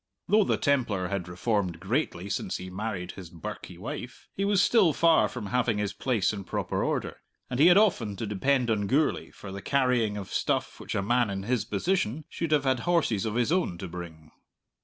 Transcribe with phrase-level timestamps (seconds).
[0.27, 4.93] Though the Templar had reformed greatly since he married his birkie wife, he was still
[4.93, 7.17] far from having his place in proper order,
[7.51, 11.03] and he had often to depend on Gourlay for the carrying of stuff which a
[11.03, 14.31] man in his position should have had horses of his own to bring.